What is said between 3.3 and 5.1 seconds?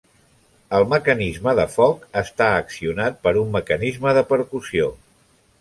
un mecanisme de percussió.